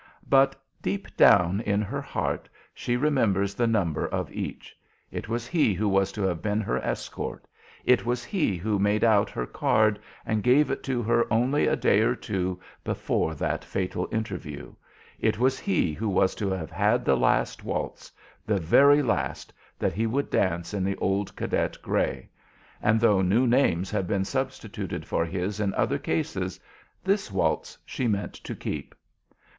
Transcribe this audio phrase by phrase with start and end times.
[0.27, 4.75] But deep down in her heart she remembers the number of each.
[5.11, 7.45] It was he who was to have been her escort.
[7.85, 11.75] It was he who made out her card and gave it to her only a
[11.75, 14.73] day or two before that fatal interview.
[15.19, 18.11] It was he who was to have had the last waltz
[18.43, 22.27] the very last that he would dance in the old cadet gray;
[22.81, 26.59] and though new names have been substituted for his in other cases,
[27.03, 28.95] this waltz she meant to keep.